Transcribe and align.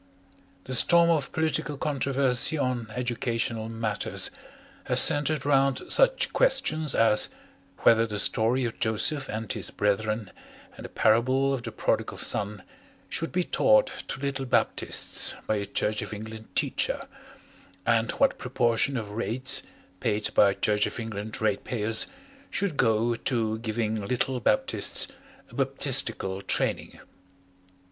The 0.63 0.73
storm 0.73 1.11
of 1.11 1.31
political 1.31 1.77
controversy 1.77 2.57
on 2.57 2.87
educational 2.95 3.69
matters 3.69 4.31
has 4.85 4.99
centred 4.99 5.45
round 5.45 5.83
such 5.89 6.33
questions 6.33 6.95
as 6.95 7.29
whether 7.83 8.07
the 8.07 8.17
story 8.17 8.65
of 8.65 8.79
Joseph 8.79 9.29
and 9.29 9.53
his 9.53 9.69
Brethren 9.69 10.31
and 10.75 10.85
the 10.85 10.89
Parable 10.89 11.53
of 11.53 11.61
the 11.61 11.71
Prodigal 11.71 12.17
Son 12.17 12.63
should 13.09 13.31
be 13.31 13.43
taught 13.43 13.91
to 14.07 14.19
little 14.19 14.45
Baptists 14.47 15.35
by 15.45 15.57
a 15.57 15.67
Church 15.67 16.01
of 16.01 16.13
England 16.15 16.47
teacher, 16.55 17.05
and 17.85 18.09
what 18.13 18.39
proportion 18.39 18.97
of 18.97 19.11
rates 19.11 19.61
paid 19.99 20.33
by 20.33 20.55
Church 20.55 20.87
of 20.87 20.99
England 20.99 21.39
ratepayers 21.39 22.07
should 22.49 22.75
go 22.75 23.13
to 23.13 23.59
giving 23.59 24.03
little 24.03 24.39
Baptists 24.39 25.07
a 25.51 25.53
Baptistical 25.53 26.41
training. 26.41 26.99